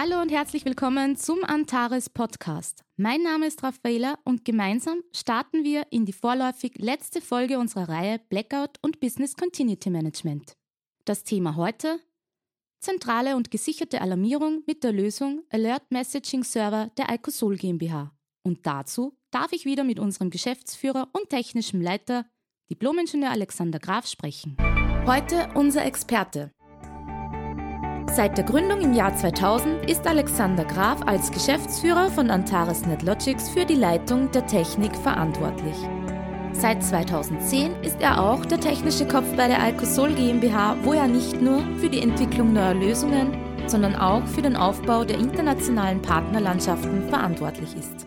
[0.00, 2.84] Hallo und herzlich willkommen zum Antares Podcast.
[2.96, 8.20] Mein Name ist Raffaela und gemeinsam starten wir in die vorläufig letzte Folge unserer Reihe
[8.28, 10.52] Blackout und Business Continuity Management.
[11.04, 11.98] Das Thema heute
[12.78, 18.12] zentrale und gesicherte Alarmierung mit der Lösung Alert Messaging Server der Alcosol GmbH.
[18.44, 22.24] Und dazu darf ich wieder mit unserem Geschäftsführer und technischem Leiter,
[22.70, 24.56] Diplomingenieur Alexander Graf, sprechen.
[25.06, 26.52] Heute unser Experte.
[28.14, 33.64] Seit der Gründung im Jahr 2000 ist Alexander Graf als Geschäftsführer von Antares NetLogics für
[33.64, 35.76] die Leitung der Technik verantwortlich.
[36.52, 41.40] Seit 2010 ist er auch der technische Kopf bei der Alcosol GmbH, wo er nicht
[41.40, 43.36] nur für die Entwicklung neuer Lösungen,
[43.68, 48.06] sondern auch für den Aufbau der internationalen Partnerlandschaften verantwortlich ist.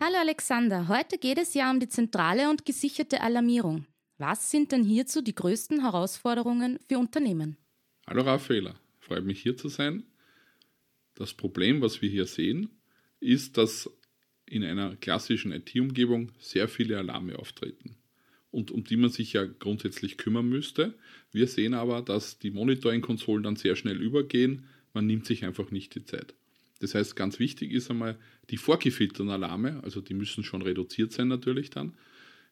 [0.00, 3.86] Hallo Alexander, heute geht es ja um die zentrale und gesicherte Alarmierung.
[4.18, 7.56] Was sind denn hierzu die größten Herausforderungen für Unternehmen?
[8.06, 10.02] Hallo Raffaela, freut mich hier zu sein.
[11.14, 12.68] Das Problem, was wir hier sehen,
[13.18, 13.90] ist, dass
[14.44, 17.96] in einer klassischen IT-Umgebung sehr viele Alarme auftreten
[18.50, 20.92] und um die man sich ja grundsätzlich kümmern müsste.
[21.32, 24.66] Wir sehen aber, dass die Monitoring-Konsolen dann sehr schnell übergehen.
[24.92, 26.34] Man nimmt sich einfach nicht die Zeit.
[26.80, 28.18] Das heißt, ganz wichtig ist einmal
[28.50, 31.96] die vorgefilterten Alarme, also die müssen schon reduziert sein natürlich dann,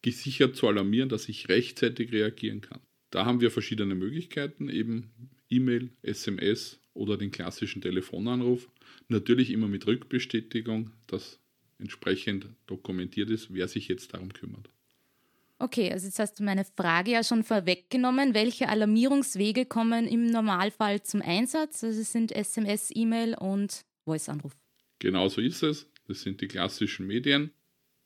[0.00, 2.80] gesichert zu alarmieren, dass ich rechtzeitig reagieren kann.
[3.10, 5.12] Da haben wir verschiedene Möglichkeiten, eben
[5.50, 8.68] E-Mail, SMS oder den klassischen Telefonanruf.
[9.08, 11.38] Natürlich immer mit Rückbestätigung, dass
[11.78, 14.70] entsprechend dokumentiert ist, wer sich jetzt darum kümmert.
[15.58, 18.34] Okay, also jetzt hast du meine Frage ja schon vorweggenommen.
[18.34, 21.84] Welche Alarmierungswege kommen im Normalfall zum Einsatz?
[21.84, 24.52] Also es sind SMS, E-Mail und Voice-Anruf.
[24.98, 25.86] Genau so ist es.
[26.06, 27.50] Das sind die klassischen Medien,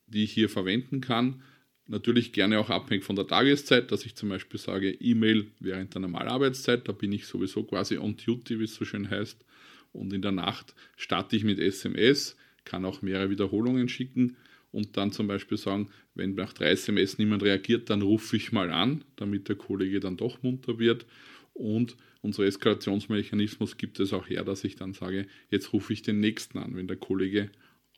[0.07, 1.43] die ich hier verwenden kann.
[1.89, 6.03] Natürlich gerne auch abhängig von der Tageszeit, dass ich zum Beispiel sage, E-Mail während der
[6.03, 9.45] Normalarbeitszeit, da bin ich sowieso quasi on duty, wie es so schön heißt.
[9.93, 12.37] Und in der Nacht starte ich mit SMS
[12.69, 14.37] kann auch mehrere Wiederholungen schicken
[14.71, 18.71] und dann zum Beispiel sagen, wenn nach drei SMS niemand reagiert, dann rufe ich mal
[18.71, 21.07] an, damit der Kollege dann doch munter wird.
[21.55, 26.21] Und unser Eskalationsmechanismus gibt es auch her, dass ich dann sage, jetzt rufe ich den
[26.21, 27.51] nächsten an, wenn der Kollege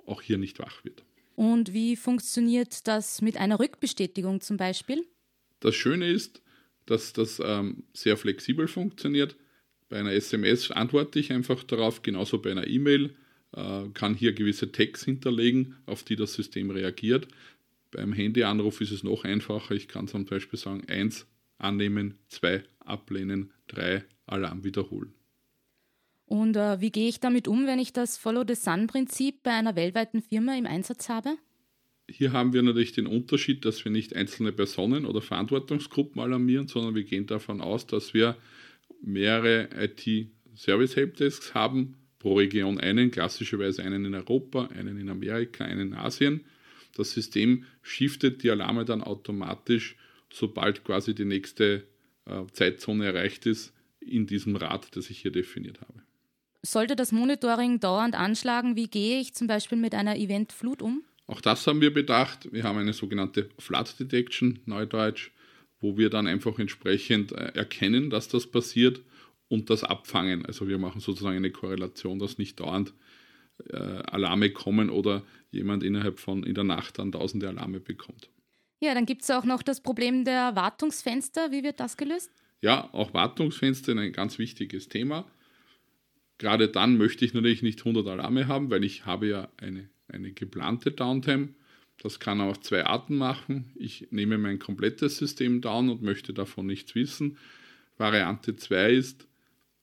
[0.07, 1.03] auch hier nicht wach wird.
[1.35, 5.07] Und wie funktioniert das mit einer Rückbestätigung zum Beispiel?
[5.61, 6.43] Das Schöne ist,
[6.87, 9.37] dass das ähm, sehr flexibel funktioniert.
[9.89, 13.15] Bei einer SMS antworte ich einfach darauf, genauso bei einer E-Mail
[13.53, 17.29] äh, kann hier gewisse Tags hinterlegen, auf die das System reagiert.
[17.91, 19.75] Beim Handyanruf ist es noch einfacher.
[19.75, 21.27] Ich kann zum Beispiel sagen, 1
[21.59, 25.13] annehmen, 2 ablehnen, 3 Alarm wiederholen.
[26.31, 30.57] Und äh, wie gehe ich damit um, wenn ich das Follow-the-Sun-Prinzip bei einer weltweiten Firma
[30.57, 31.37] im Einsatz habe?
[32.09, 36.95] Hier haben wir natürlich den Unterschied, dass wir nicht einzelne Personen oder Verantwortungsgruppen alarmieren, sondern
[36.95, 38.37] wir gehen davon aus, dass wir
[39.03, 45.95] mehrere IT-Service-Helpdesks haben, pro Region einen, klassischerweise einen in Europa, einen in Amerika, einen in
[45.95, 46.45] Asien.
[46.95, 49.97] Das System shiftet die Alarme dann automatisch,
[50.33, 51.89] sobald quasi die nächste
[52.27, 56.00] äh, Zeitzone erreicht ist, in diesem Rad, das ich hier definiert habe.
[56.63, 61.03] Sollte das Monitoring dauernd anschlagen, wie gehe ich zum Beispiel mit einer Eventflut um?
[61.27, 62.53] Auch das haben wir bedacht.
[62.53, 65.31] Wir haben eine sogenannte Flood Detection, Neudeutsch,
[65.81, 69.01] wo wir dann einfach entsprechend äh, erkennen, dass das passiert
[69.49, 70.45] und das abfangen.
[70.45, 72.93] Also wir machen sozusagen eine Korrelation, dass nicht dauernd
[73.69, 78.29] äh, Alarme kommen oder jemand innerhalb von in der Nacht dann tausende Alarme bekommt.
[78.81, 81.53] Ja, dann gibt es auch noch das Problem der Wartungsfenster.
[81.53, 82.31] Wie wird das gelöst?
[82.63, 85.31] Ja, auch Wartungsfenster ein ganz wichtiges Thema.
[86.41, 90.33] Gerade dann möchte ich natürlich nicht 100 Alarme haben, weil ich habe ja eine, eine
[90.33, 91.51] geplante Downtime.
[91.99, 93.71] Das kann auch zwei Arten machen.
[93.75, 97.37] Ich nehme mein komplettes System down und möchte davon nichts wissen.
[97.99, 99.29] Variante 2 ist,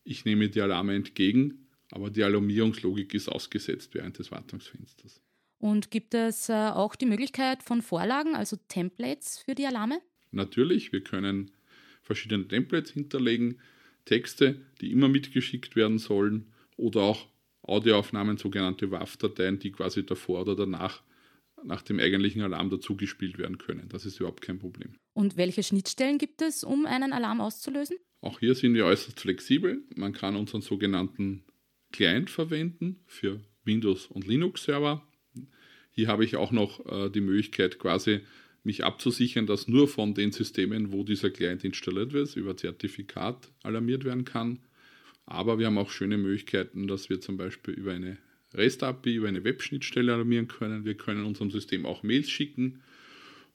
[0.04, 5.22] ich nehme die Alarme entgegen, aber die Alarmierungslogik ist ausgesetzt während des Wartungsfensters.
[5.60, 10.00] Und gibt es äh, auch die Möglichkeit von Vorlagen, also Templates für die Alarme?
[10.32, 11.52] Natürlich, wir können
[12.02, 13.60] verschiedene Templates hinterlegen,
[14.08, 17.28] Texte, die immer mitgeschickt werden sollen oder auch
[17.62, 21.04] Audioaufnahmen, sogenannte WAV-Dateien, die quasi davor oder danach
[21.64, 23.90] nach dem eigentlichen Alarm dazugespielt werden können.
[23.90, 24.96] Das ist überhaupt kein Problem.
[25.14, 27.98] Und welche Schnittstellen gibt es, um einen Alarm auszulösen?
[28.22, 29.84] Auch hier sind wir äußerst flexibel.
[29.96, 31.44] Man kann unseren sogenannten
[31.92, 35.06] Client verwenden für Windows- und Linux-Server.
[35.92, 38.22] Hier habe ich auch noch äh, die Möglichkeit, quasi
[38.68, 44.04] mich abzusichern, dass nur von den Systemen, wo dieser Client installiert wird, über Zertifikat alarmiert
[44.04, 44.60] werden kann.
[45.26, 48.18] Aber wir haben auch schöne Möglichkeiten, dass wir zum Beispiel über eine
[48.54, 50.86] REST-API, über eine Webschnittstelle alarmieren können.
[50.86, 52.82] Wir können unserem System auch Mails schicken.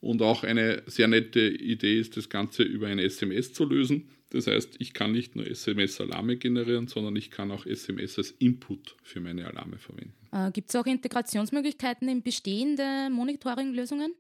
[0.01, 4.09] Und auch eine sehr nette Idee ist, das Ganze über eine SMS zu lösen.
[4.31, 8.97] Das heißt, ich kann nicht nur SMS-Alarme generieren, sondern ich kann auch SMS als Input
[9.03, 10.15] für meine Alarme verwenden.
[10.33, 14.15] Äh, Gibt es auch Integrationsmöglichkeiten in bestehende Monitoring-Lösungen?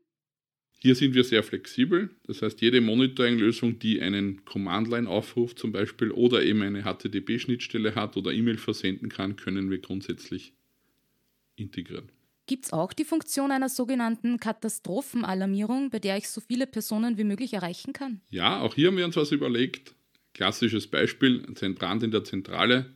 [0.82, 2.10] Hier sind wir sehr flexibel.
[2.26, 8.16] Das heißt, jede Monitoring-Lösung, die einen Command-Line aufruft zum Beispiel oder eben eine HTTP-Schnittstelle hat
[8.16, 10.54] oder E-Mail versenden kann, können wir grundsätzlich
[11.54, 12.10] integrieren.
[12.46, 17.22] Gibt es auch die Funktion einer sogenannten Katastrophenalarmierung, bei der ich so viele Personen wie
[17.22, 18.20] möglich erreichen kann?
[18.30, 19.94] Ja, auch hier haben wir uns was überlegt.
[20.34, 22.92] Klassisches Beispiel, ein Brand in der Zentrale.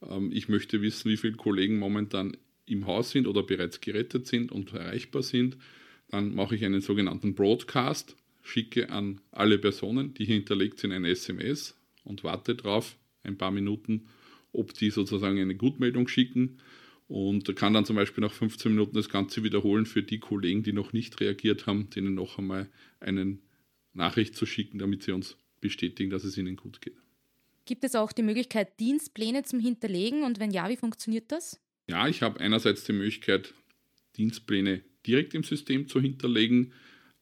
[0.00, 4.50] Ähm, ich möchte wissen, wie viele Kollegen momentan im Haus sind oder bereits gerettet sind
[4.50, 5.58] und erreichbar sind.
[6.08, 11.08] Dann mache ich einen sogenannten Broadcast, schicke an alle Personen, die hier hinterlegt sind, eine
[11.08, 14.06] SMS und warte darauf, ein paar Minuten,
[14.52, 16.58] ob die sozusagen eine Gutmeldung schicken
[17.08, 20.72] und kann dann zum Beispiel nach 15 Minuten das Ganze wiederholen für die Kollegen, die
[20.72, 22.68] noch nicht reagiert haben, denen noch einmal
[23.00, 23.38] eine
[23.92, 26.96] Nachricht zu schicken, damit sie uns bestätigen, dass es ihnen gut geht.
[27.64, 31.60] Gibt es auch die Möglichkeit, Dienstpläne zum Hinterlegen und wenn ja, wie funktioniert das?
[31.88, 33.54] Ja, ich habe einerseits die Möglichkeit,
[34.16, 36.72] Dienstpläne direkt im System zu hinterlegen.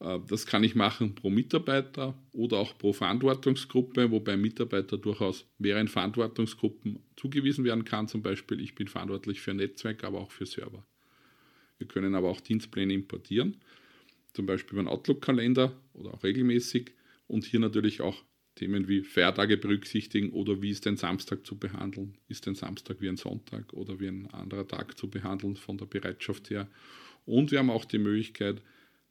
[0.00, 5.88] Äh, das kann ich machen pro Mitarbeiter oder auch pro Verantwortungsgruppe, wobei Mitarbeiter durchaus mehreren
[5.88, 8.08] Verantwortungsgruppen zugewiesen werden kann.
[8.08, 10.86] Zum Beispiel, ich bin verantwortlich für Netzwerk, aber auch für Server.
[11.78, 13.56] Wir können aber auch Dienstpläne importieren,
[14.32, 16.92] zum Beispiel über einen Outlook-Kalender oder auch regelmäßig
[17.26, 18.22] und hier natürlich auch
[18.54, 22.16] Themen wie Feiertage berücksichtigen oder wie ist ein Samstag zu behandeln?
[22.28, 25.86] Ist ein Samstag wie ein Sonntag oder wie ein anderer Tag zu behandeln von der
[25.86, 26.68] Bereitschaft her?
[27.24, 28.62] Und wir haben auch die Möglichkeit,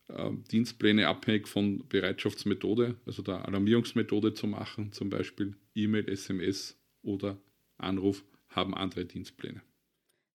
[0.07, 7.37] äh, Dienstpläne abhängig von Bereitschaftsmethode, also der Alarmierungsmethode zu machen, zum Beispiel E-Mail, SMS oder
[7.77, 9.61] Anruf haben andere Dienstpläne.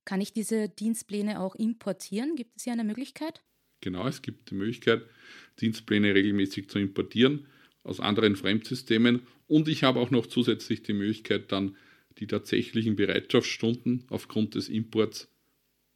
[0.05, 2.35] Kann ich diese Dienstpläne auch importieren?
[2.35, 3.43] Gibt es hier eine Möglichkeit?
[3.81, 5.03] Genau, es gibt die Möglichkeit,
[5.61, 7.47] Dienstpläne regelmäßig zu importieren
[7.85, 11.77] aus anderen Fremdsystemen und ich habe auch noch zusätzlich die Möglichkeit, dann
[12.19, 15.29] die tatsächlichen Bereitschaftsstunden aufgrund des Imports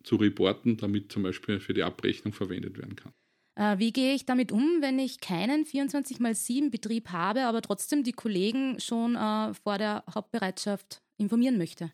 [0.05, 3.13] zu reporten, damit zum Beispiel für die Abrechnung verwendet werden kann.
[3.55, 8.13] Äh, wie gehe ich damit um, wenn ich keinen 24x7 Betrieb habe, aber trotzdem die
[8.13, 11.91] Kollegen schon äh, vor der Hauptbereitschaft informieren möchte?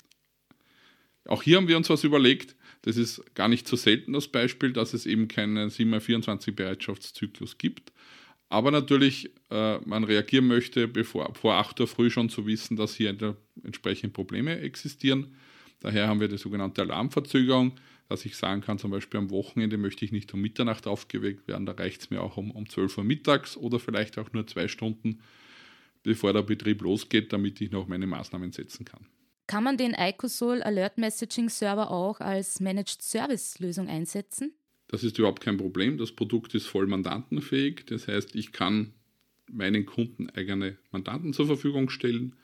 [1.26, 2.56] Auch hier haben wir uns was überlegt.
[2.82, 7.92] Das ist gar nicht so selten das Beispiel, dass es eben keinen 7x24 Bereitschaftszyklus gibt.
[8.48, 12.94] Aber natürlich, äh, man reagieren möchte, bevor vor 8 Uhr früh schon zu wissen, dass
[12.94, 13.14] hier
[13.62, 15.36] entsprechend Probleme existieren.
[15.80, 17.78] Daher haben wir die sogenannte Alarmverzögerung
[18.08, 21.66] dass ich sagen kann, zum Beispiel am Wochenende möchte ich nicht um Mitternacht aufgeweckt werden,
[21.66, 24.66] da reicht es mir auch um, um 12 Uhr mittags oder vielleicht auch nur zwei
[24.66, 25.20] Stunden,
[26.02, 29.06] bevor der Betrieb losgeht, damit ich noch meine Maßnahmen setzen kann.
[29.46, 34.52] Kann man den ICOSOL Alert Messaging Server auch als Managed Service Lösung einsetzen?
[34.88, 35.98] Das ist überhaupt kein Problem.
[35.98, 37.84] Das Produkt ist voll mandantenfähig.
[37.86, 38.94] Das heißt, ich kann
[39.50, 42.36] meinen Kunden eigene Mandanten zur Verfügung stellen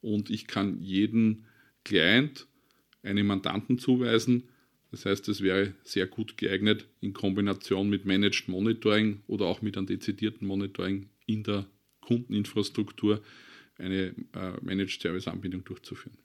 [0.00, 1.46] und ich kann jeden
[1.84, 2.46] Client
[3.02, 4.48] einen Mandanten zuweisen,
[4.92, 9.78] das heißt, es wäre sehr gut geeignet in Kombination mit Managed Monitoring oder auch mit
[9.78, 11.66] einem dezidierten Monitoring in der
[12.02, 13.22] Kundeninfrastruktur
[13.78, 16.18] eine äh, Managed Service Anbindung durchzuführen.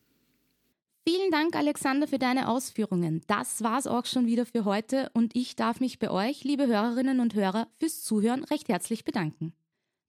[1.07, 3.22] Vielen Dank, Alexander, für deine Ausführungen.
[3.27, 7.22] Das war's auch schon wieder für heute und ich darf mich bei euch, liebe Hörerinnen
[7.22, 9.53] und Hörer, fürs Zuhören recht herzlich bedanken.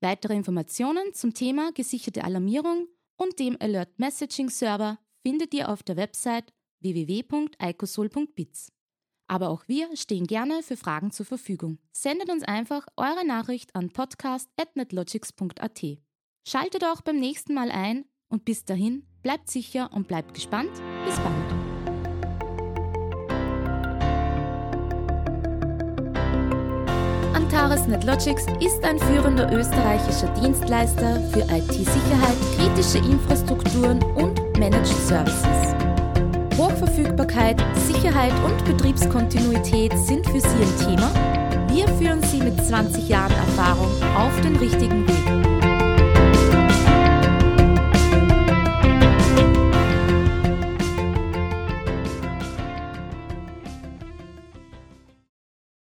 [0.00, 5.96] Weitere Informationen zum Thema gesicherte Alarmierung und dem Alert Messaging Server findet ihr auf der
[5.96, 8.72] Website www.icosol.biz.
[9.28, 11.78] Aber auch wir stehen gerne für Fragen zur Verfügung.
[11.92, 15.98] Sendet uns einfach eure Nachricht an podcast.netlogics.at.
[16.46, 20.70] Schaltet auch beim nächsten Mal ein und bis dahin bleibt sicher und bleibt gespannt.
[21.04, 21.34] Bis bald.
[27.34, 35.87] Antares NetLogics ist ein führender österreichischer Dienstleister für IT-Sicherheit, kritische Infrastrukturen und Managed Services.
[36.98, 41.10] Hochverfügbarkeit, Sicherheit und Betriebskontinuität sind für Sie ein Thema?
[41.68, 45.57] Wir führen Sie mit 20 Jahren Erfahrung auf den richtigen Weg.